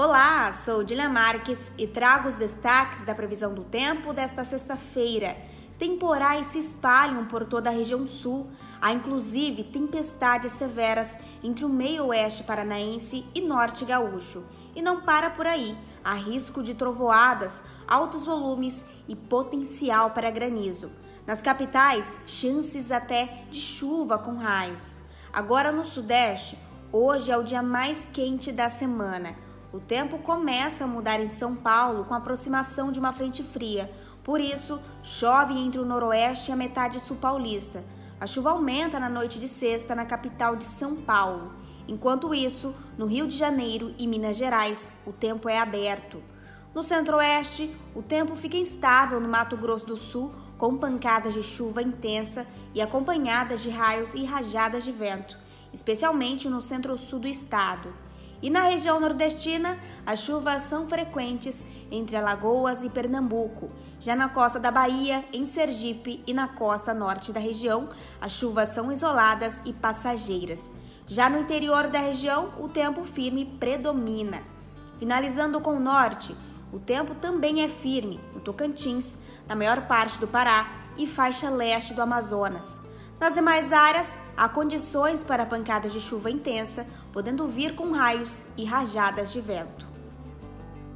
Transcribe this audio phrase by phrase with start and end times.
[0.00, 5.36] Olá, sou Dília Marques e trago os destaques da previsão do tempo desta sexta-feira.
[5.76, 8.48] Temporais se espalham por toda a região sul,
[8.80, 14.44] há inclusive tempestades severas entre o meio-oeste paranaense e norte gaúcho.
[14.72, 20.92] E não para por aí, há risco de trovoadas, altos volumes e potencial para granizo.
[21.26, 24.96] Nas capitais, chances até de chuva com raios.
[25.32, 26.56] Agora no sudeste,
[26.92, 29.47] hoje é o dia mais quente da semana.
[29.70, 33.92] O tempo começa a mudar em São Paulo com a aproximação de uma frente fria.
[34.24, 37.84] Por isso, chove entre o noroeste e a metade sul paulista.
[38.18, 41.52] A chuva aumenta na noite de sexta na capital de São Paulo.
[41.86, 46.22] Enquanto isso, no Rio de Janeiro e Minas Gerais, o tempo é aberto.
[46.74, 51.82] No centro-oeste, o tempo fica instável no Mato Grosso do Sul, com pancadas de chuva
[51.82, 55.38] intensa e acompanhadas de raios e rajadas de vento,
[55.72, 57.92] especialmente no centro-sul do estado.
[58.40, 63.70] E na região nordestina, as chuvas são frequentes entre Alagoas e Pernambuco.
[63.98, 67.88] Já na costa da Bahia, em Sergipe e na costa norte da região,
[68.20, 70.70] as chuvas são isoladas e passageiras.
[71.06, 74.40] Já no interior da região, o tempo firme predomina.
[74.98, 76.36] Finalizando com o norte,
[76.72, 79.16] o tempo também é firme no Tocantins,
[79.48, 82.87] na maior parte do Pará e faixa leste do Amazonas.
[83.20, 88.64] Nas demais áreas, há condições para pancadas de chuva intensa, podendo vir com raios e
[88.64, 89.88] rajadas de vento.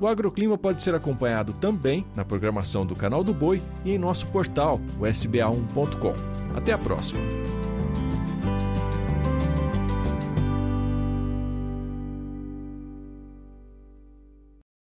[0.00, 4.26] O agroclima pode ser acompanhado também na programação do Canal do Boi e em nosso
[4.28, 6.14] portal, o sba1.com.
[6.56, 7.55] Até a próxima!